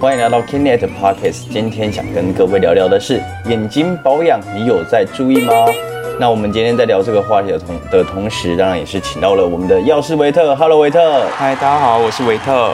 [0.00, 1.48] 欢迎来到 Kinet Podcast。
[1.50, 5.52] 今天想跟各位聊聊的是眼睛保养，你有在注意吗？
[6.20, 10.54] 那我们今天在聊这个话题的同的同时，当然也是请到了我们的药师维特。
[10.54, 11.26] Hello，维特。
[11.30, 12.72] 嗨，大家好，我是维特。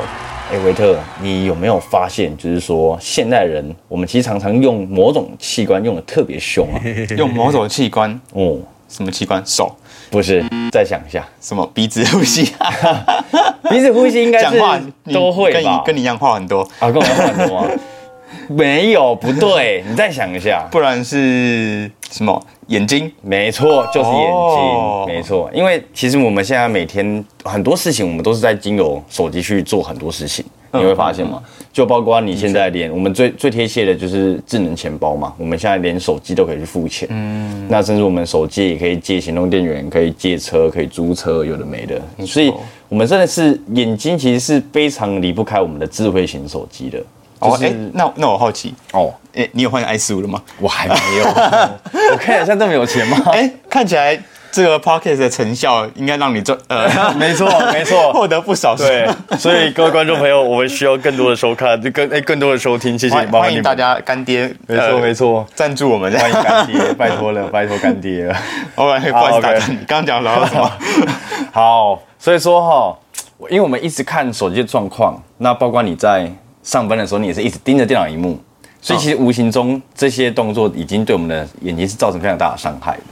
[0.53, 6.81] 哎，维特，你有没有发现，就是说现代人，我们其实常常用某种器官用的特别凶啊？
[7.17, 8.21] 用某种器官？
[8.35, 9.43] 哦，什么器官？
[9.47, 9.75] 手？
[10.15, 10.45] 不是？
[10.71, 12.53] 再想一下，什么鼻子呼吸？
[13.71, 14.81] 鼻子呼吸应该是讲话
[15.13, 15.83] 都会跟你吧？
[15.85, 17.69] 跟你一样话很多，啊，跟我一样很多吗？
[18.49, 20.67] 没有，不对，你再想一下。
[20.71, 22.41] 不然是什么？
[22.69, 23.11] 眼睛？
[23.23, 25.51] 没错，就是眼睛，哦没错。
[25.55, 31.43] 因为其实我们现在每天很多事情，我们都是在经由手机去做很多事情，嗯你会发现吗？
[31.73, 37.09] 就包括你现在连我们最最贴切的就是智能钱包嘛，我们现在连手机都可以去付钱。
[37.11, 42.01] 嗯，那甚至我们手机也可以借行动电源，可以借车，可以租车，有的没的。
[42.25, 42.53] 所以，
[42.89, 47.03] 我们真的是眼睛其实是非常离不开我们的智慧型手机的。
[47.41, 50.41] 哦，就是哎、那那我好奇，哦，哎、你有换 i 十五了吗？
[50.61, 51.25] 我还没有，
[52.13, 53.21] 我看起来像这么有钱吗？
[53.33, 54.17] 哎、看起来
[54.55, 56.89] 这个 podcast 的成效应该让你赚呃，
[57.19, 58.77] 没错，没错， 获得不少。
[58.77, 59.05] 对，
[59.37, 66.17] 所以各位观众朋友，我们需要更多的收看，就更哎更多的收听，谢谢，欢迎大，家干爹，没错呃没错，赞助我们。
[66.17, 68.37] 欢迎干爹， 拜托了，拜托干爹了。
[68.77, 70.71] 我来不好意思 OK 你，刚刚讲聊到什么？
[71.51, 72.97] 好，所以说哈，
[73.51, 76.31] 因为我们一直看手机的状况，那包括你在
[76.63, 78.41] 上班的时候，你也是一直盯着电脑荧幕，
[78.81, 83.03] 所以其实无形中这些动作已经对我们的眼睛是造成非常大的伤害的。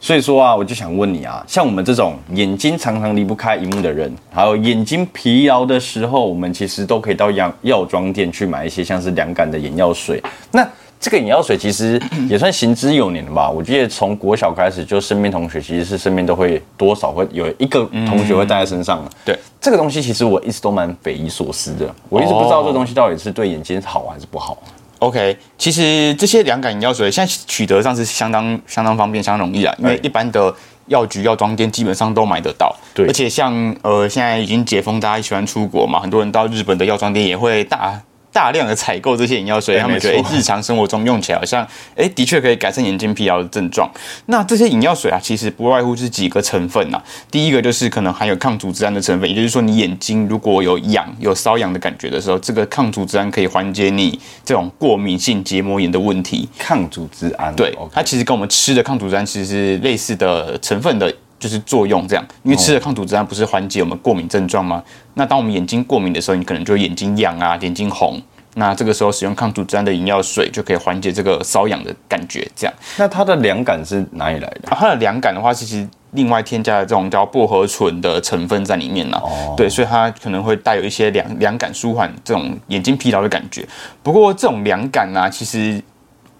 [0.00, 10.22] 所以说啊，我就想问你啊，像我们这种眼睛常常离不开荧幕的人，还有眼睛疲劳的时候，我们其实都可以到药药妆店去买一些像是凉感的眼药水。
[10.52, 10.66] 那
[10.98, 13.48] 这个眼药水其实也算行之有年了吧？
[13.48, 19.10] 我记得从国小开始，就身边同学其实是身边都会多少会有一个同学会带在身上的。
[19.24, 24.62] 对，这个东西其实我一直都蛮匪夷所思的，我一直不知道这东西到底是对眼睛好还是不好。
[25.00, 30.54] OK，其实这些凉感饮料水现在取得上是相当相当方便、相当容易啊，因为一般的
[30.86, 32.74] 药局、药妆店基本上都买得到。
[32.94, 38.00] 对而且像呃现在已经解封，大家喜欢出国嘛，很多人到日本的药妆店也会大。
[38.32, 43.90] 大量的采购这些眼药水，他们觉得、日常生活中用起来好像，哎、的确可以改善眼睛疲劳的症状。
[44.26, 56.48] 那这些眼药水啊，其实不外乎是几个成分呐、第一个就是可能含有抗组织胺的成分，也就是说，你眼睛如果有痒、有瘙痒的感觉的时候，这个抗组织胺可以缓解你这种过敏性结膜炎的问题。
[56.58, 62.24] 抗组织胺，对它其实跟我们吃的抗组织胺其实是类似的成分的，就是作用这样。
[62.44, 64.80] 因为吃了抗组织胺不是缓解我们过敏症状吗？
[65.14, 68.22] 那当我们眼睛过敏的时候，你可能就眼睛痒啊，眼睛红。
[68.54, 72.74] 那这个时候使用抗组织胺的饮料水就可以缓解这个瘙痒的感觉，这样。
[72.98, 74.68] 那它的凉感是哪里来的？
[74.68, 83.64] 啊它的凉感的话，其实另外添加了这种叫薄荷醇的成分在里面呢、哦对，所以它可能会带有一些凉凉感舒缓这种眼睛疲劳的感觉。
[84.02, 85.82] 不过这种凉感呢、其实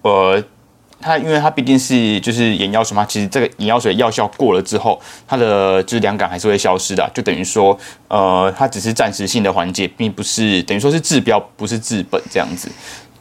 [0.03, 0.43] 呃。
[1.01, 7.77] 它因为它毕竟是就是眼药水嘛，其实这个眼药水药效过了之后，它的就是凉感还是会消失的啊、就等于说，
[8.09, 12.71] 呃，它只是暂时性的缓解，并不是等于说是治标，不是治本这样子。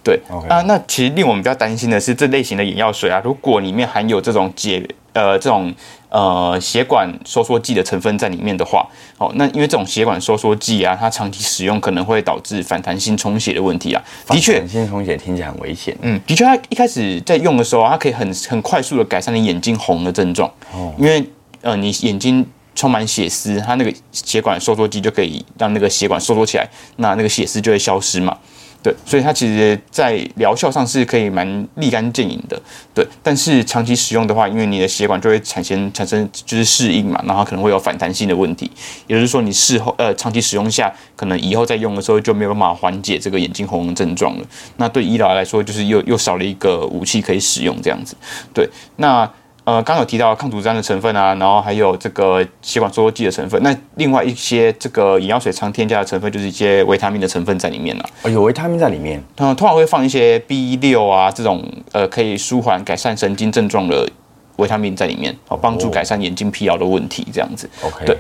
[0.02, 5.74] 对啊，那其实令我们比较担心的是，这类型的眼药水啊，如果里面含有这种解呃这种
[6.10, 8.88] 呃血管收缩剂的成分在里面的话，
[9.18, 14.04] 哦，那因为这种血管收缩剂啊，它长期使用可能会导致反弹性充血的问题啊。
[14.28, 15.96] 的确，现充血听起来很危险。
[16.02, 21.24] 嗯，的确，它一开始在用的时候啊，它可以很很快速的改善你眼睛红的症状，哦因为
[21.62, 22.46] 呃你眼睛
[22.76, 28.38] 充满血丝，它那个血管收缩剂就可以让那个血管收缩起来，那那个血丝就会消失嘛。
[28.82, 32.58] 对，所以它其实在疗效上是可以蛮立竿见影的，
[32.94, 33.06] 对。
[33.22, 38.72] 但是长期使用的话，因为你的血管就会产生产生就是适应嘛，然后可能会有反弹性的问题，
[39.08, 44.46] 也就是说你事后呃长期使用下，可能以后再用的时候就没有办法缓解这个眼睛红的症状了。
[44.78, 48.16] 那对医疗来说，就是又又少了一个武器可以使用这样子。
[48.54, 49.30] 对，那
[49.70, 53.62] 呃，刚刚有提到抗组织胺的成分啊，然后还有这个血管收缩剂的成分。
[53.62, 59.24] 那另外一些这个眼药水常添加的成分，就是一些维他命的成分在里面了、哦，有维他命在里面。
[59.38, 64.10] 嗯，通常会放一些 B 六啊这种呃可以舒缓改善神经症状的
[64.56, 67.70] 维他命在里面，哦，帮助改善眼睛疲劳的问题这样子。
[67.84, 68.18] OK，对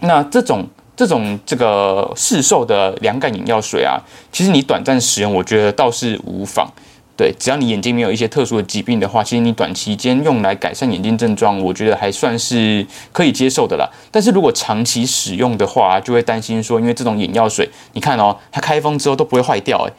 [0.00, 0.66] 那这种
[0.96, 4.00] 这种这个市售的凉感饮药水啊，
[4.32, 6.66] 其实你短暂使用，我觉得倒是无妨。
[7.14, 13.88] 对，只要你眼睛没有一些特殊的疾病的话，其实你短期间用来改善眼睛症状，我觉得还算是可以接受的啦。
[14.10, 19.92] 但是如果长期使用的话，就会担心说，因为这种眼药水，你看哦，它开封之后都不会坏掉、欸，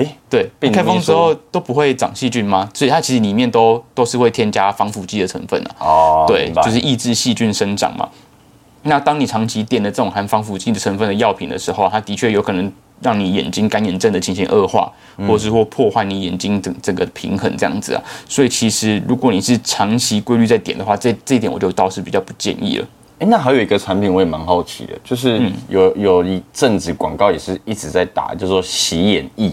[0.00, 2.68] 哎，对，开封之后都不会长细菌吗？
[2.74, 5.70] 所以它其实里面都都是会添加防腐剂的成分啊。
[5.78, 8.08] 哦，对就是抑制细菌生长嘛。
[8.82, 18.02] 那当你长期点的这种含防腐剂的成分的药品的时候，它的确有可能让你眼睛干眼症的情形恶化，或者是说破坏你眼睛整整个平衡这样子啊。
[18.28, 22.86] 所以其实如果你是长期规律在点的话，这这一点我就倒是比较不建议了。
[23.18, 29.50] 哎，那还有一个产品我也蛮好奇的，就是有有一阵子广告也是一直在打，就说洗眼液。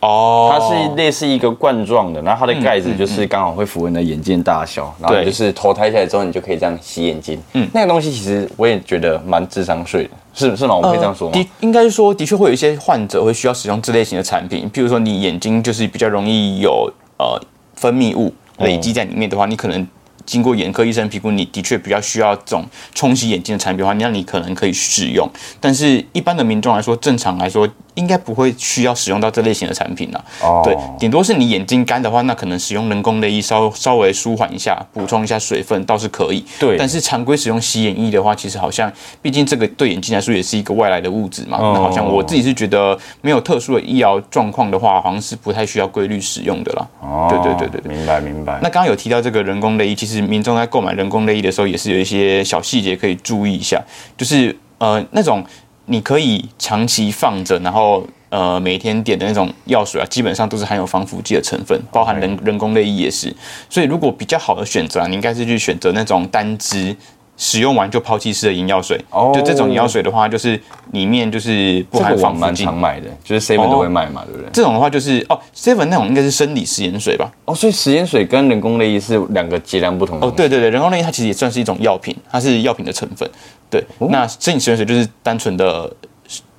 [0.00, 7.40] 哦，它是类似一个罐状的，然后它的盖子就是刚好会符合你的眼睛大小，然后就是头抬起来之后，你就可以这样洗眼睛。
[7.52, 10.74] 嗯，那个东西其实我也觉得蛮智商税的，是是吗？
[10.74, 11.34] 我可以这样说吗？
[11.34, 17.38] 的，应该是说的确会有一些患者会需要使用这类型的产品，譬如说你眼睛就是比较容易有呃
[17.74, 19.86] 分泌物累积在里面的话，你可能。
[20.26, 22.64] 经过眼科医生评估，你的确比较需要这种
[22.94, 25.28] 冲洗眼睛的产品的话，那你可能可以使用。
[25.58, 30.24] 但是一般的民众来说，正常来说应该不会需要使用到这类型的产品了。
[30.42, 36.44] 哦，对，顶多是你眼睛干的话，那可能使用人工泪液稍稍微舒缓一下，补充一下水分倒是可以。
[36.58, 38.90] 对，但是常规使用洗眼液的话，其实好像
[39.20, 41.58] 毕竟这个对眼睛来说也是一个外来的物质嘛。
[41.58, 46.86] 那好像我自己是觉得没有特殊的医疗状况的话，好像是不太需要规律使用的啦。
[47.00, 48.58] 哦，对对对对，明白明白。
[48.62, 50.19] 那刚刚有提到这个人工泪液，其实。
[50.20, 53.82] 民众在购买人工内衣的时候，也是有一些小细节可以注意一下，
[54.16, 55.44] 就是呃那种
[55.86, 63.34] 你可以长期放着，然后呃每天点的那种药水啊，基本上都是含有防腐剂的成分，包含人人工内衣也是。
[63.68, 66.96] 所以如果比较好的选择啊，你应该是去选择那种单支。
[67.42, 69.02] 使用完就抛弃式的眼药水，
[69.32, 70.60] 就这种眼药水的话，就是
[70.92, 72.64] 里面就是不含防腐剂。
[72.64, 74.50] 常买的，就是 seven 都会卖嘛，对不对？
[74.52, 77.32] 这种的话就是哦，seven 那种应该是生理食盐水吧？
[77.46, 80.26] 哦，所以食盐水跟人工泪液是两个截然不同的。
[80.26, 83.26] 哦，对对对，人工泪液它其实也算是一种药品，它是药品的成分。
[83.70, 85.90] 对，那生理食盐水就是单纯的。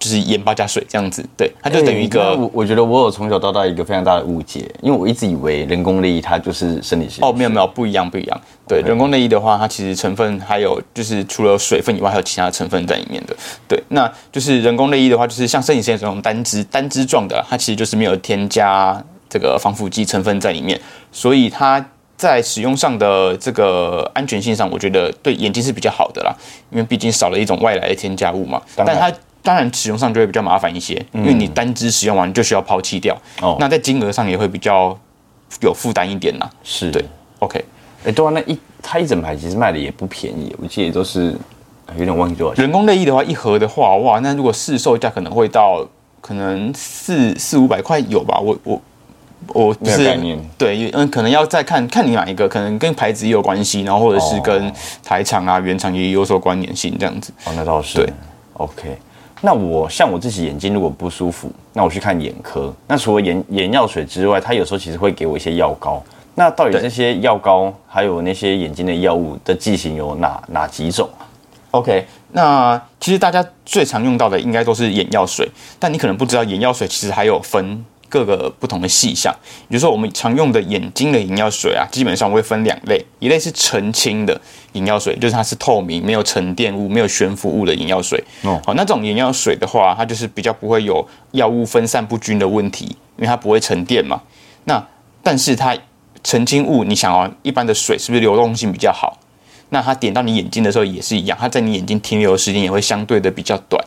[0.01, 2.35] 就是盐巴加水这样子，对，它就等于一个。
[2.35, 7.19] 我我觉得我有从小到大一个非常大的误解，因为我一直以为人工泪液它就是生理性。
[7.23, 8.41] 哦，没有没有，不一样不一样。
[8.67, 13.35] 对，人工泪液的话，它其实成分还有就是除了水分以外，还有其他成分在里面的。
[13.67, 18.99] 对，那就是人工泪液的话，就是像生理盐这种单支单支状的，它其实就是没有添加
[19.29, 20.81] 这个防腐剂成分在里面，
[21.11, 21.85] 所以它
[22.17, 26.35] 在使用上的这个安全性上，我觉得对眼睛是比较好的啦，
[26.71, 28.59] 因为毕竟少了一种外来的添加物嘛。
[28.75, 29.11] 但它
[29.43, 33.17] 当然，使用上就会比较麻烦一些，因为你单支使用完就需要抛弃掉。
[33.41, 34.97] 哦，那在金额上也会比较
[35.61, 36.49] 有负担一点呐。
[36.63, 37.03] 是，对
[37.39, 37.63] ，OK。
[38.05, 41.35] 哎，对啊，那一它一整排其实卖的也不便宜，我记得都是
[41.97, 42.63] 有点忘记多少钱。
[42.63, 45.87] 人工内衣的话，一盒的话，哇，那如果市售价可能会到
[46.19, 48.39] 可能四四五百块有吧？
[48.39, 48.81] 我我
[49.53, 50.17] 我不是。
[50.57, 54.71] 对，嗯，可能要再看看你哪一个，可能跟牌子也有关系，然后或者是跟
[55.03, 57.33] 台厂啊、原厂也有所关联性这样子。
[57.45, 57.95] 哦，那倒是。
[57.95, 58.13] 对
[58.53, 58.97] ，OK。
[59.41, 62.73] 那我像我自己眼睛如果不舒服，那我去看眼科。
[62.87, 66.01] 那除了眼眼药水之外，他有时候其实会给我一些药膏。
[66.35, 71.27] 那到底这些药膏还有那些眼睛的药物的剂型有哪哪几种啊
[71.71, 75.49] ？OK，那其实大家最常用到的应该都是眼药水，
[75.79, 77.83] 但你可能不知道眼药水其实还有分。
[78.11, 79.33] 各个不同的细项，
[79.69, 84.39] 比如说我们常用的眼睛的眼药水啊，基本上会分两类，一类是澄清的
[84.73, 88.21] 眼药水，就是它是透明、没有沉淀物、没有悬浮物的眼药水。
[88.43, 92.85] 哦，好，那种眼药水的话，它就是比较不会有药物分散不均的问题，
[93.15, 94.21] 因为它不会沉淀嘛。
[94.65, 94.85] 那
[95.23, 95.77] 但是它
[96.21, 99.17] 澄清物，你想哦，一般的水是不是流动性比较好？
[99.69, 103.81] 那它点到你眼睛的时候也是一样，它在你眼睛停留的时间也会相对的比较短，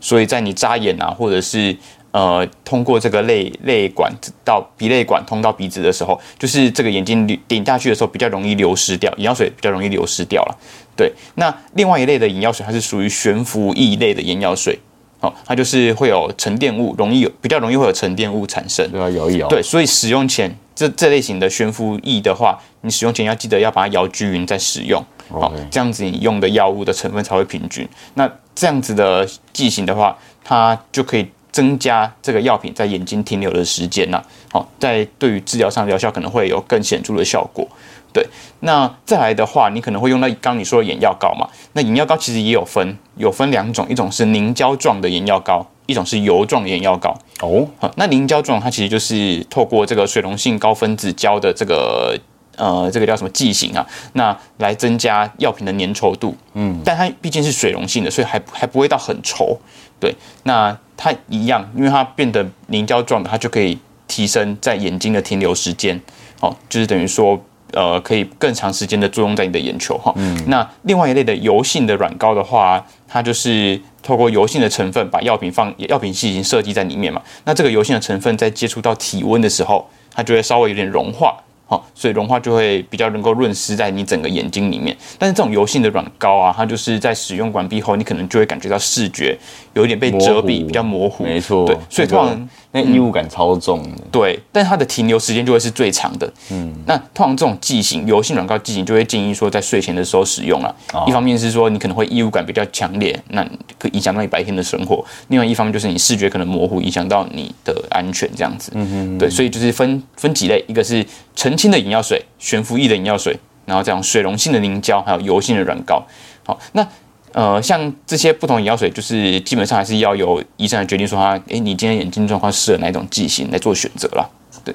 [0.00, 1.76] 所以在你眨眼啊，或者是
[2.10, 4.10] 呃，通过这个泪泪管
[4.42, 10.58] 到鼻泪管通到鼻子的时候，就是这个眼睛顶下去的时候比较容易流失掉，眼药水比较容易流失掉了。
[10.96, 14.78] 对，那另外一类的眼药水，它是属于悬浮液类的眼药水，
[15.20, 18.90] 哦，它就是会有沉淀物，容易有比较容易会有沉淀物产生。
[18.90, 19.46] 对啊，摇一摇。
[19.48, 27.86] 对，所以使用前这这类型的悬浮液的话，你使用前要记得要把它摇均匀再使用，好，这样子你用的药物的成分才会平均。
[28.14, 31.26] 那这样子的剂型的话，它就可以。
[31.58, 34.22] 增加这个药品在眼睛停留的时间呐，
[34.52, 37.66] 好，在对于治疗上疗效可能会有更显著的效果。
[38.12, 38.24] 对，
[38.60, 41.48] 那再来的话，你可能会用到刚你说的眼药膏嘛？
[41.72, 47.18] 那眼药膏其实也有分，有分两种，一种是凝胶状的眼药膏，一种是油状眼药膏。
[47.40, 52.16] 哦，好，那凝胶状它其实就是透过这个水溶性高分子胶的这个
[52.56, 56.36] 呃这个叫什么剂型啊，那来增加药品的粘稠度。
[56.54, 59.58] 嗯，但它毕竟是水溶性的，所以还还不会到很稠。
[59.98, 60.78] 对，那。
[60.98, 63.78] 它一样，因为它变得凝胶状的，它就可以
[64.08, 65.98] 提升在眼睛的停留时间，
[66.40, 67.40] 哦，就是等于说，
[67.72, 70.12] 呃，可以更长时间的作用在你的眼球哈。
[70.16, 70.36] 嗯。
[70.48, 77.22] 那另外一类的油性的软膏的话，它就是透过油性的成分把药品放药品剂型设计在里面嘛。
[77.44, 81.36] 那这个油性的成分在接触到体温的时候，它就会稍微有点融化。
[81.70, 84.96] 好，所以融化就会比较能够润湿在你整个眼睛里面。
[85.18, 89.36] 但是这种油性的软膏啊，它就是在使用完毕后，你可能就会感觉到视觉
[89.74, 91.24] 有一点被遮蔽，比较模糊。
[91.24, 93.88] 没错，对，所以那个通常那异物感超重的。
[94.12, 96.30] 对，但它的停留时间就会是最长的。
[96.50, 100.74] 嗯，那通常这种剂型，油性软膏剂型就会建议说在睡前的时候使用了。
[100.92, 103.42] 哦一方面是说你可能会异物感比较强烈，那
[103.78, 108.70] 可以影响到你白天的生活；另外一方面就是你视觉可能模糊，影响到你的安全这样子。
[108.74, 113.34] 嗯哼对，所以就是分分几类，一个是澄清的眼药水、悬浮液的眼药水，
[113.64, 116.02] 然后这样水溶性的凝胶，还有油性的软膏。
[116.44, 116.86] 好，那
[117.32, 124.26] 呃，像这些不同眼药水，就是基本上还是要由医生来决定说他，诶，你今天眼睛状况适合哪一种剂型来做选择啦。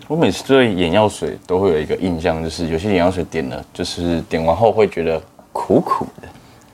[0.07, 6.27] 我每次对眼药水都会有一个印象，就是有些眼药水点了，就是点完后会觉得苦苦的，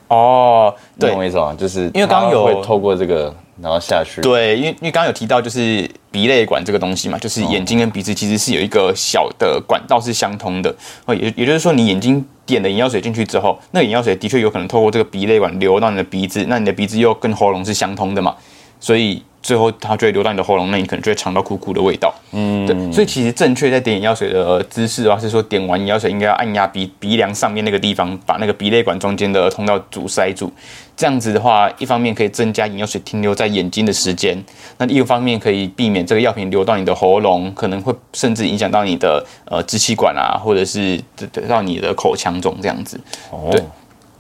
[0.08, 1.10] 哦，对。
[1.10, 1.54] 懂我意思吗？
[1.58, 10.74] 就是因为刚刚有它会透过这个然后下去，对，因为因为刚刚有提到就是鼻泪管这个东西嘛，就是眼睛跟鼻子其实是有一个小的管道是相通的，
[11.06, 18.36] 哦，也也就是说你眼睛点了眼药水进去之后，那眼药水的确有可能透过这个鼻泪管流到你的鼻子，那你的鼻子又跟喉咙是相通的嘛，
[18.80, 22.14] 所以最后它就会流到你的喉咙，那你可能就会尝到苦苦的味道。
[22.32, 30.52] 嗯，对，所以其实正确在点眼药水的姿势的话，是说点完眼药水应该要按压鼻鼻梁上面那个地方，把那个鼻泪管中间的通道阻塞住。
[30.98, 34.38] 这样子的话，一方面可以增加眼药水停留在眼睛的时间，
[34.78, 43.00] 那另一方面可以避免这个药品流到你的喉咙，可能会甚至影响到你的呃支气管啊，或者是得得到你的口腔中这样子。
[43.32, 43.64] 哦对，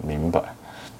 [0.01, 0.39] 明白。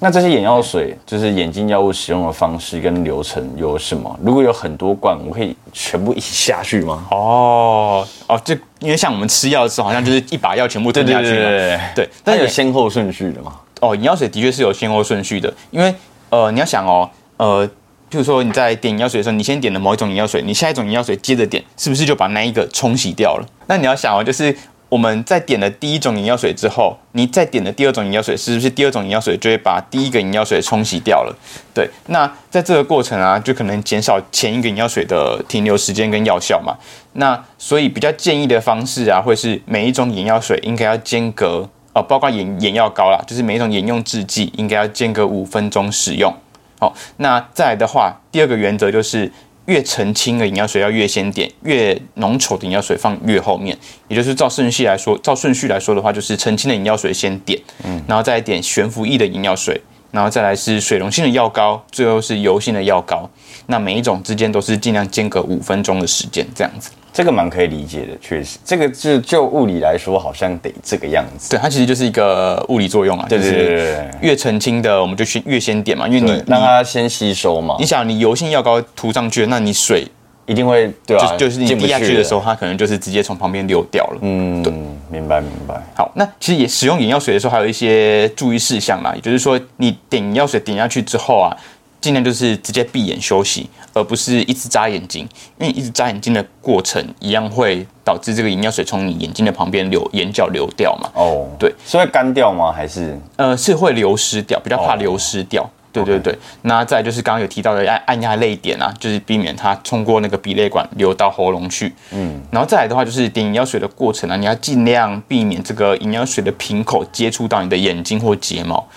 [0.01, 4.17] 那这些眼药水就是眼睛药物使用的方式跟流程有什么？
[4.23, 7.05] 如果有很多罐，我可以全部一起下去吗？
[7.11, 11.35] 哦哦，就因为像我们吃药的时候，好像就是一把药全部吞下去嘛。
[11.35, 13.53] 对，对，但有但有先后顺序的嘛？
[13.81, 15.93] 哦，眼药水的确是有先后顺序的，因为
[16.29, 17.67] 呃，你要想哦，呃，
[18.09, 23.45] 譬如说你在点眼药水的时候，你先点了某一种眼药水，你下一种眼药水接着点，是不是就把那一个冲洗掉了？
[23.67, 24.55] 那你要想哦，就是
[24.89, 31.35] 我们在点了第一种眼药水之后，你再点了第二种眼药水，是不是第二种眼药水就会把第一个眼药水冲洗掉了？
[31.73, 36.75] 对，那在这个过程啊，就可能减少前一个眼药水的停留时间跟药效嘛。
[37.13, 41.69] 那所以比较建议的方式啊，会是每一种眼药水应该要间隔。
[41.91, 46.31] 哦，包括眼眼药膏啦，就是每一种眼用制剂应该要间隔五分钟使用。
[46.79, 49.29] 好、那再来的话，第二个原则就是
[49.69, 53.77] 越澄清的饮料水要越先点，越浓稠的饮料水放越后面。
[54.07, 63.29] 也就是照顺序来说，照顺序来说的话，就是澄清的饮料水先点，嗯，然后再点悬浮液的饮料水，然后再来是水溶性的药膏，最后是油性的药膏。
[63.67, 66.89] 那每一种之间都是尽量间隔五分钟的时间，这样子。
[67.11, 71.49] 这个蛮可以理解的，确实，这个就就物理来说，好像得这个样子。
[71.49, 80.07] 对，它其实就是一个物理作用啊，对对就是对对对越澄清的，我们就先越先点嘛，因为你让它先吸收嘛你，想，你油性药膏涂上去，那你水
[80.45, 84.19] 一定会对吧、就就是你滴下去的时候，它可能就是直接从旁边流掉了。
[84.21, 84.63] 嗯，
[85.11, 85.75] 明白明白。
[85.95, 91.55] 好，那其实也使用眼药水的时候，还有一些注意事项啦，也就是说，你点眼药水点下去之后啊，
[92.01, 95.27] 尽量就是直接闭眼休息，而不是一直眨眼睛，
[95.57, 101.09] 因为一直眨眼睛的过程，一样会导致这个眼药水从你眼睛的旁边流眼角流掉嘛。
[101.13, 102.71] 哦，对，是会干掉吗？
[102.71, 105.69] 还是呃，是会流失掉，比较怕哦流失掉。
[105.91, 111.91] 对对对，那再就是刚刚有提到的按按压泪点啊，就是避免它通过那个鼻泪管流到喉咙去。
[112.11, 118.87] 嗯，然后再来的话就是点眼药水的过程啊，你要尽量避免这个眼药水的瓶口接触到你的眼睛或睫毛，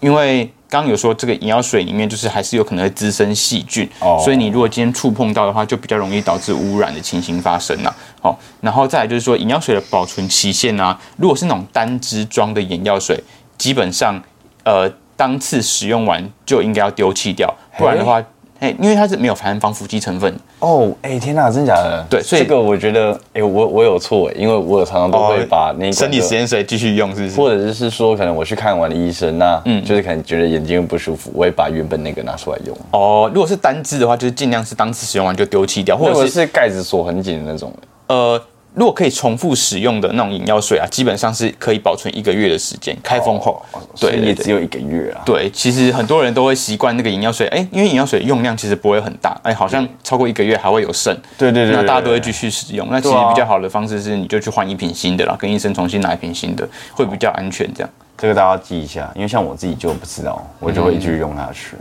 [0.00, 7.94] 因为刚刚有说这个眼药水里面就是还是有可能会滋生细菌，哦所以你如果今天触碰到的话，就比较容易导致污染的情形发生啊。
[8.22, 13.22] 好，然后再来就是说眼药水的保存期限啊，如果是那种单支装的眼药水，
[13.58, 14.18] 基本上
[14.64, 18.24] 呃当次使用完就应该要丢弃掉，不然的话，
[18.58, 22.06] 哎，因为它是没有含防腐剂成分，哦，哎、天哪，真假的？
[22.08, 27.36] 对所以这个我觉得，哎、我我有错哎，因为我有常常都会把那一罐的生理实验水继续用，是不是？
[27.36, 32.76] 或者是说，可能我去看完了医生，那就是可能觉得眼睛不舒服，我会把原本那个拿出来用。
[32.92, 37.72] 哦，如果是单支的话，就是尽量是当次使用完就丢弃掉，或者是是盖子锁很紧的那种，
[38.06, 38.40] 呃，
[38.74, 43.62] 如果可以重复使用的那种眼药水啊，基本上是可以保存一个月的时间，开封后。
[44.00, 45.20] 对也只有一个月啊。
[45.26, 51.14] 对，其实很多人都会习惯那个眼药水，哎，因为眼药水用量其实不会很大，哎，好像超过一个月还会有剩。
[51.36, 52.88] 对对对对那大家都会对继续使用。
[52.90, 57.68] 那其实比较好的方式是，你就去换一瓶新的啦，跟医生重新拿一瓶新的，会比较安全。
[57.74, 61.76] 这样，这个大家记一下，因为像我自己就不知道，我就会继续用下去。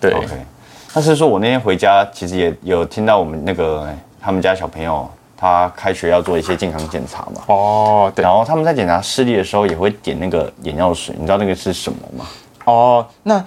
[0.00, 0.28] 对 OK，
[0.94, 3.88] 但是说我那天回家，其实也有听到我们那个
[4.20, 12.26] 他们家小朋友，他开学要做一些健康检查嘛，哦，对然，后他们在检查视力的时候也会点那个眼药水，你知道那个是什么吗？
[12.64, 13.44] 哦，那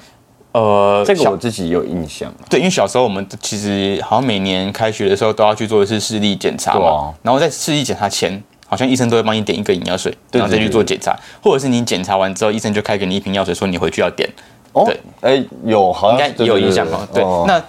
[0.53, 2.47] 呃，这个我自己有印象啊。
[2.49, 8.41] 对，因为小时候我们其实好像每年开学的时候都要去做一次视力检查嘛，对啊然后在视力检查前。
[8.71, 14.29] 好像医生都会帮你点一个眼药水，然后再去做检查，或者是你检查完之后，医生就开给你一瓶药水，说你回去要点。
[14.71, 17.05] 哦对，哎，有好应该有印象哦。
[17.13, 17.61] 对，那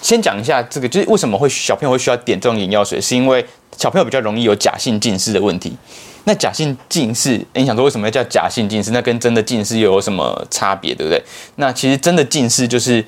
[0.00, 3.44] 先讲一下这个，就是为什么会小朋友会需要点这种眼药水，是因为
[3.76, 5.76] 小朋友比较容易有假性近视的问题。
[6.24, 8.90] 那假性近视，你想说为什么要叫假性近视？
[8.90, 11.22] 那跟真的近视又有什么差别，对不对？
[11.54, 13.04] 那其实真的近视就是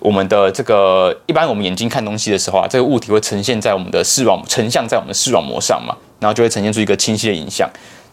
[0.00, 7.68] 我们的这个，一般我们眼睛看东西的时候啊，这个物体会呈现在我们的视网，呈像在我们的视网膜上嘛，然后就会呈现出一个清晰的影像。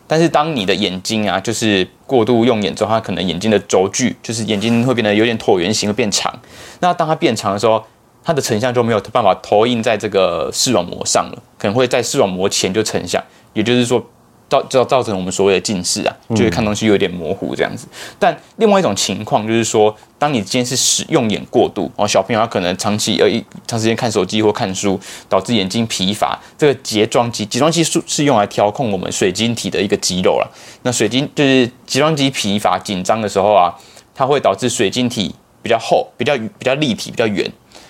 [0.05, 6.37] 但是当你的眼睛啊，就是过度用眼之后，它可能眼睛的轴距，就是眼睛会变得有点椭圆形，会变长。
[6.79, 7.81] 那当它变长的时候，
[8.23, 13.23] 它的成像就没有办法投影在这个视网膜上了，可能会在视网膜前就成像，
[13.53, 14.03] 也就是说。
[14.49, 17.87] 造造造成我们所谓的近视啊，就会看东西有点模糊这样子。
[18.17, 24.99] 但另外一种情况就是说，当你今天是使用眼过度哦，小朋友他可能长期呃一长时间看手机或看书，
[25.29, 26.35] 导致眼睛疲乏。
[26.57, 30.51] 这个睫状肌，睫状肌是是用来调控我们水晶体的一个肌肉了。
[30.81, 33.71] 那水晶就是睫状肌疲乏紧张的时候啊，
[34.15, 37.47] 它会导致水晶体比较厚、比较比较立体、比较圆。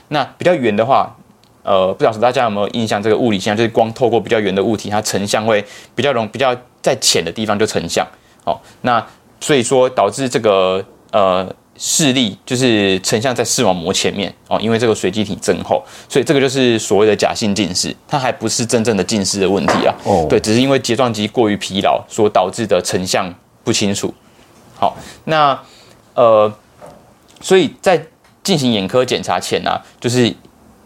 [0.10, 1.16] 那比较圆的话。
[1.62, 3.04] 呃，不晓得大家有没有印象？
[3.04, 5.63] 这个物理现象就是光透过比较圆的物体，它成像会
[5.94, 8.08] 比较容比较在浅的地方就成像。
[8.46, 9.06] 哦，那
[9.39, 19.94] 所以说导致这个呃视力就是成像在视网膜前面哦，因为这个随机体增厚，所以这个就是所谓的假性近视，它还不是真正的近视的问题啊。
[20.06, 23.32] 哦，对，只是因为睫状肌过于疲劳所导致的成像
[23.63, 24.12] 不清楚。
[24.75, 25.60] 好，那
[26.16, 26.51] 呃，
[27.42, 28.01] 所以在
[28.50, 30.36] 进行眼科检查前呢，就是。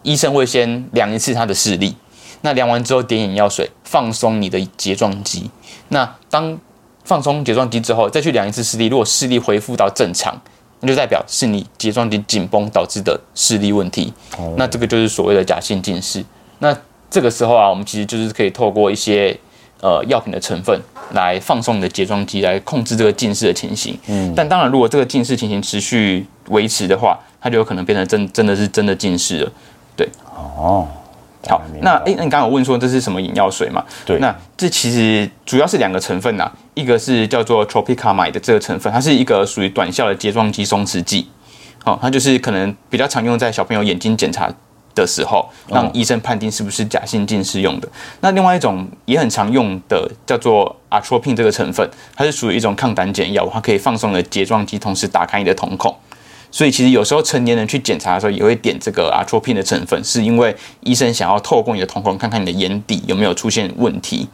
[0.06, 1.96] 医生会先量一次他的视力，
[2.42, 5.50] 那量完之后点眼药水，放松你的睫状肌。
[5.88, 6.58] 那当
[7.04, 10.38] 放松睫状肌之后，再去量一次视力，如果视力恢复到正常，
[10.80, 14.12] 那就代表是你睫状肌紧绷导致的视力问题。
[14.58, 16.22] 那这个就是所谓的假性近视。
[16.58, 16.76] 那
[17.08, 19.34] 这个时候啊，我们其实就是可以透过一些
[19.84, 20.80] 呃药品的成分
[21.12, 23.98] 来放松你的睫状肌，来控制这个近视的情形。
[24.06, 29.52] 嗯，但当然，如果这个近视情形持续维持的话，它就有可能变成真真的是真的近视了。
[29.94, 30.88] 对，哦，
[31.46, 33.84] 好，那哎，那你刚刚有问说这是什么眼药水嘛？
[34.06, 41.28] 对，那这其实主要是两个成分呐，一个是叫做 tropicamide 的这个成分，它是一个属于短效的睫状肌松弛剂，
[41.84, 44.50] 哦，它就是可能比较常用在小朋友眼睛检查
[44.94, 47.88] 的时候，让医生判定是不是假性近视用的。
[48.20, 55.94] 那另外一种也很常用的叫做 atropine 这个成分，它是属于一种抗胆碱药物，它可以放松的睫状肌，同时打开你的瞳孔。
[56.50, 64.28] 所以其实有时候成年人去检查的时候，也会点这个阿托品的成分，是因为医生想要透过你的瞳孔看看你的眼底有没有出现问题。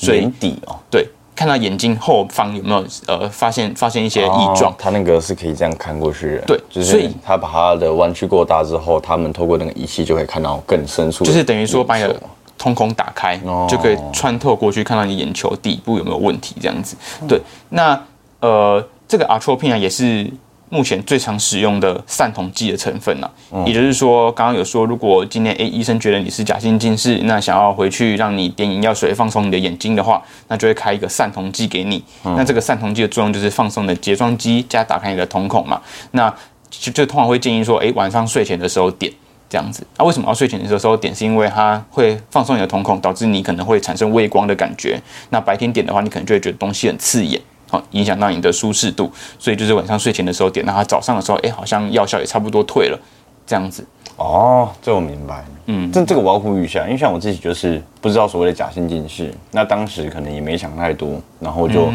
[0.00, 4.74] 眼底哦，对，看到眼睛后方有没有呃发现发现一些异状。
[4.76, 6.44] 他那个是可以这样看过去的。
[6.46, 11.22] 对，就是他把他的弯曲过大之后，他们透过那个仪器就可以看到更深处。
[11.24, 12.20] 就是等于说把你的
[12.58, 16.96] 瞳孔打开，就可以穿透过去看到你眼球底部有没有问题这样子。
[17.28, 18.02] 对，那
[18.40, 20.28] 呃这个阿托品啊也是。
[20.68, 23.30] 目前最常使用的散瞳剂的成分呢，
[23.64, 32.02] 也就是说，刚刚有说，如果今天 A 医生觉得你是假性近视，那想要回去让你点眼药水放松你的眼睛的话，那就会开一个散瞳剂给你。
[32.24, 35.80] 那这个散瞳剂的作用就是放松你的睫状肌加打开你的瞳孔嘛。
[36.10, 36.28] 那
[36.68, 39.12] 就就通常会建议说，哎，晚上睡前的时候点
[39.48, 39.86] 这样子。
[39.96, 41.14] 那为什么要睡前的时候点？
[41.14, 45.00] 是因为它会放松你的瞳孔，导致你可能会产生畏光的感觉。
[45.30, 47.40] 那白天点的话，你可能就会觉得东西很刺眼。
[47.68, 52.98] 好，影响到你的舒适度，所以就是晚上睡前的时候点，那它早上的时候，哎，好像药效也差不多退了，
[53.46, 53.84] 这样子。
[54.16, 55.44] 哦，这我明白。
[55.66, 61.86] 嗯，这这个我要呼吁一下，因为像我自己就是不知道所谓的假性近视，那当时可能也没想太多，然后就，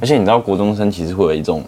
[0.00, 1.62] 而且你知道国中生其实会有一种。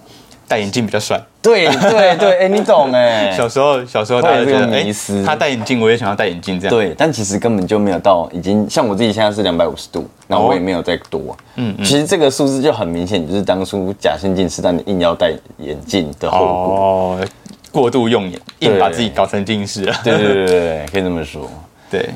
[0.51, 3.31] 戴眼镜比较帅，对对对，哎，你懂哎。
[3.39, 4.85] 小时候小时候大家觉得，哎，
[5.25, 6.77] 他戴眼镜，我也想要戴眼镜这样。
[6.77, 11.37] 对，但其实根本就没有到，已经像我自己现在是两百五十度，然后我也没有再多。
[11.55, 16.75] 嗯，其实这个数字就很明显，就是当初假性近视，但你硬要戴眼镜的后果。
[16.75, 17.29] 哦，
[17.71, 19.95] 过度用眼，硬把自己搞成近视了。
[20.03, 21.49] 对对对对，可以这么说。
[21.89, 22.11] 对。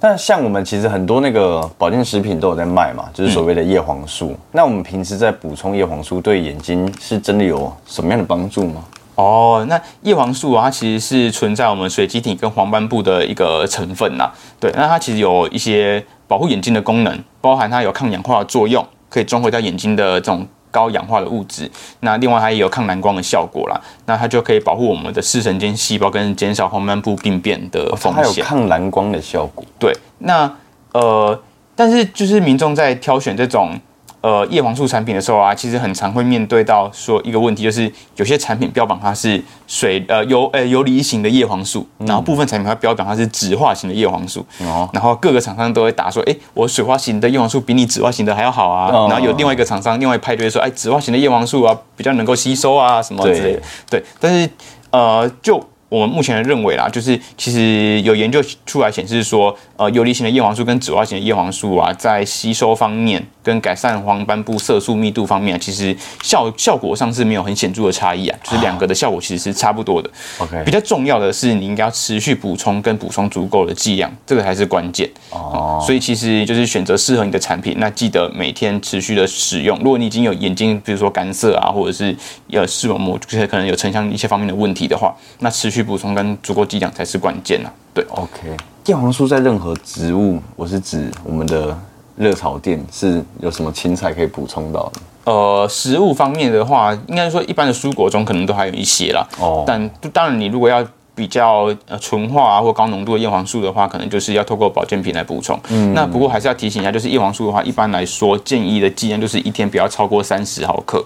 [0.00, 4.34] 但像我们其实很多那个保健食品都有在卖嘛，就是所谓的叶黄素。
[4.50, 8.82] 那我们平时在补充叶黄素，对眼睛是真的有什么样的帮助吗？
[9.16, 14.30] 哦，那叶黄素啊，它其实是存在我们水晶体跟黄斑部的一个成分呐。
[14.58, 20.46] 对，那它其实有一些保护眼睛的功能，包含它有抗氧化的作用，可以中和掉眼睛的这种。
[20.70, 28.22] 高氧化的物质，那另外它也有抗蓝光的效果啦，那它就可以保护我们的视神经细胞，跟减少黄斑部病变的风险。
[28.22, 29.64] 它有抗蓝光的效果。
[29.78, 30.50] 对，那
[30.92, 31.42] 呃，
[31.74, 33.78] 但是就是民众在挑选这种。
[34.22, 44.44] 呃，叶黄素产品的时候啊，其实很常会面对到说一个问题，就是有些产品标榜它是水呃游呃游离型的叶黄素，然后部分产品它标榜它是酯化型的叶黄素，
[44.92, 54.50] 然后各个厂商都会打说，哎，我水化型的叶黄素比你酯化型的还要好啊，然后有另外一个厂商另外一派对说，哎，酯化型的叶黄素啊比较能够吸收啊什么之类的，对，但是
[54.90, 55.58] 呃就
[55.90, 70.08] 我们目前的认为啦，就是其实有研究出来显示说，呃，游离型的叶黄素跟紫外型的叶黄素啊，在吸收方面跟改善黄斑部色素密度方面，其实效效果上是没有很显著的差异啊， 就是两个的效果其实是差不多的。
[70.38, 75.10] OK 比较重要的是，你应该要持续补充跟补充足够的剂量，这个才是关键。
[75.30, 79.76] 哦，所以其实就是选择适合你的产品，那记得每天持续的使用。
[79.78, 82.16] 如果你已经有眼睛，比如说干涩啊，或者是
[82.52, 87.72] 呃视网膜就是可能有成像一些方面的问题的话，那持续补充跟足够剂量才是关键啊。
[87.92, 91.76] 对，OK，叶黄素在任何植物，我是指我们的
[92.16, 95.00] 热炒店是有什么青菜可以补充到的？
[95.24, 99.26] 呃，食物方面的话，应该说一般的蔬果中可能都还有一些啦。
[99.38, 105.58] 哦但当然你如果要比较呃纯化啊或高浓度的叶黄素的话，可能就是要透过保健品来补充。
[105.68, 111.04] 嗯，那不过还是要提醒一下，就是叶黄素的话，一般来说建议的剂量就是一天不要超过三十毫克。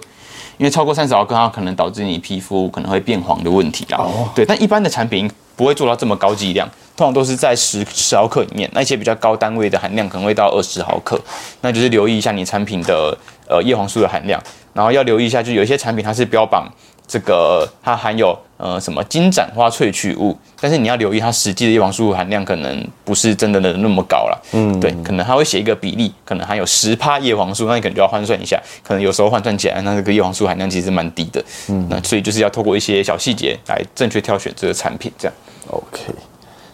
[0.57, 3.99] 因为超过三十毫克，它可能导致你皮肤可能会变黄的问题啦。
[4.33, 8.69] 对，但一般的产品不会做到这么高剂量，通常都是在十十毫克里面。
[8.73, 11.19] 那一些比较高单位的含量可能会到二十毫克，
[11.61, 13.17] 那就是留意一下你产品的
[13.49, 14.41] 呃叶黄素的含量，
[14.73, 16.71] 然后要留意一下，就有一些产品它是标榜
[17.07, 24.41] 这个它含有呃什么金盏花萃取物，但是你要留意它实际的叶黄素含量可能不是真的的那么高了。
[24.53, 31.43] 嗯，对，可能它会写一个比例，可能含有十帕叶黄素，那你可能就要换算一下，可能有时候换算起来，那这个叶黄素含量其实蛮低的。
[31.69, 35.33] 嗯，那所以就是要透过一些小细节来正确挑选这个产品，这样。
[35.67, 36.01] OK，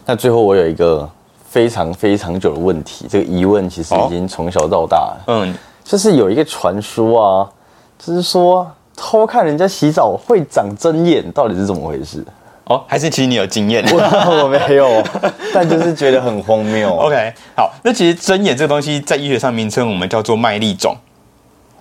[0.06, 1.08] 那最后我有一个
[1.48, 7.50] 非常非常久的问题，这个疑问其实已经从小到大了，嗯，就是有一个传说啊，
[7.98, 8.70] 就是说
[9.12, 12.24] 偷看人家洗澡会长针眼，到底是怎么回事？
[12.64, 13.84] 哦，还是其实你有经验。
[13.92, 15.04] 我我没有，
[15.52, 16.88] 但就是觉得很荒谬。
[16.96, 20.96] OK，好，那其实针眼这个东西在医学上名称我们叫做麦粒肿。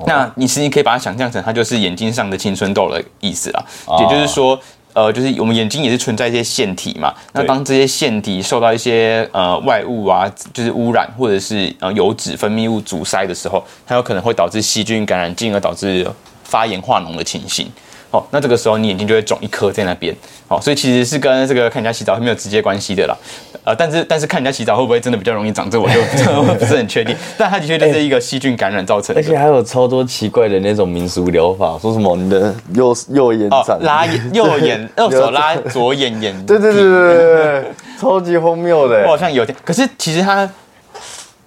[0.06, 3.66] 那你实际可以把它想象成它就是眼睛上的青春痘的意思啦，
[4.02, 4.60] 也就是说。
[4.94, 16.06] 呃，就是我们眼睛也是存在一些腺体嘛，那对当这些腺体受到一些呃外物啊，就是污染或者是呃油脂分泌物阻塞的时候，它有可能会导致细菌感染，进而导致
[16.52, 17.72] 发炎化脓的情形。
[18.12, 20.14] 哦，那这个时候你眼睛就会肿一颗在那边。
[20.50, 23.16] 哦，所以其实是跟这个看人家洗澡是没有直接关系的啦。
[23.64, 26.02] 呃，但是但是看人家洗澡会不会真的比较容易长，这我就
[26.60, 27.16] 不是很确定。
[27.38, 29.22] 但它的确就是一个细菌感染造成的。
[29.22, 36.46] 而且还有超多奇怪的那种民俗疗法，说什么你的右右眼哦长，拉眼右眼， 右手拉左眼眼。
[36.46, 37.64] 对对对对
[37.98, 39.08] 超级荒谬的我。
[39.08, 40.50] 好像有点，可是其实他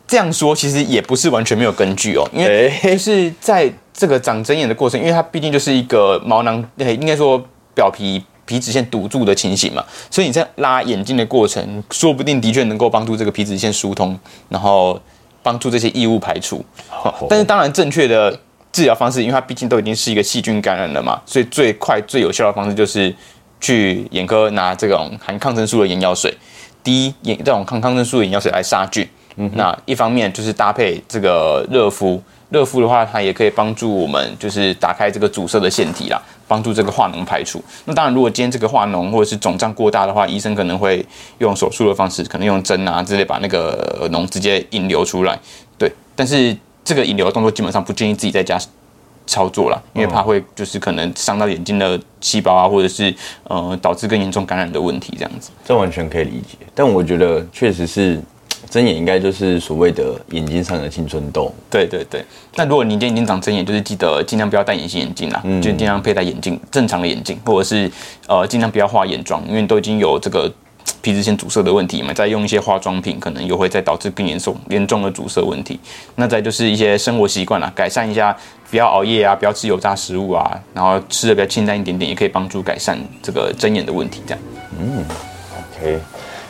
[0.09, 7.41] 这样说，其实也不是完全没有根据哦，因为是在这个长针眼的过程，因为它毕竟就是一个毛囊，呃应该说
[7.75, 15.01] 表皮皮脂腺堵住的情形嘛，所以你在拉眼睛的过程，说不定的确能够帮助这个皮脂腺疏通，然后
[15.43, 16.65] 帮助这些异物排除。
[16.91, 18.39] 哦但是当然，正确的
[18.73, 23.15] 治疗方式，因为它毕竟都已经是一个细菌感染了嘛，所以最快最有效的方式就是
[23.61, 26.37] 去眼科拿这种含抗生素的眼药水，
[26.83, 29.09] 滴眼这种抗抗生素的眼药水来杀菌。
[29.55, 32.23] 那一方面就是搭配这个热敷，
[32.55, 37.62] 热敷的话，它也可以帮助我们就是打开这个阻塞的腺体啦，帮助这个化脓排除。
[37.85, 41.05] 那当然，如果今天这个化脓或者是肿胀过大的话，医生可能会
[41.38, 45.37] 用手术的方式，可能用针啊之类把那个脓直接引流出来。
[45.77, 48.57] 对，但是这个引流的动作基本上不建议自己在家
[49.27, 53.12] 操作啦，因为怕会就是可能伤到眼睛的细胞啊，或者是
[53.45, 55.51] 呃导致更严重感染的问题这样子。
[55.64, 58.23] 这完全可以理解，但我觉得确实是
[58.70, 61.53] 针眼应该就是所谓的眼睛上的青春痘。
[61.70, 62.24] 对对对，
[62.57, 67.90] 那如果你今天已经长针眼，就是记得尽量不要戴隐形眼镜啦，就尽量佩戴眼镜，正常的眼镜，或者是
[68.27, 70.50] 呃尽量不要化眼妆，因为都已经有这个
[71.00, 75.79] 皮脂腺阻塞的问题嘛，再用一些化妆品，可能又会再导致更严重严重的阻塞问题。
[76.16, 78.37] 那再就是一些生活习惯啦，改善一下，
[78.70, 84.22] 不要熬夜啊，不要吃油炸食物啊，然后吃的比较清淡一点点，也可以帮助改善这个针眼的问题。
[84.27, 84.42] 这样，
[84.81, 85.05] 嗯
[85.79, 86.00] OK，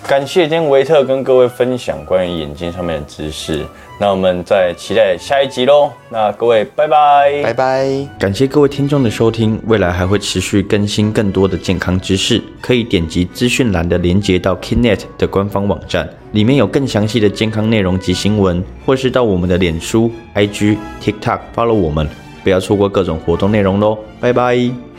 [0.07, 3.64] 感谢今天维特跟各位分享关于眼睛上面的知识。
[3.99, 5.90] 那我们再期待下一集喽。
[6.11, 8.09] 那各位拜拜，拜拜。
[8.19, 22.07] 感谢各位听众的收听，未来还会持续更新更多的健康知识，可以点击资讯栏的连接到 Kinet 的官方网站，里面有更详细的健康内容及新闻，或是到我们的脸书、IG、TikTok follow 我们，
[22.43, 23.97] 不要错过各种活动内容喽。
[24.21, 24.94] 拜拜。